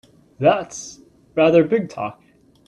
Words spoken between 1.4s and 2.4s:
big talk!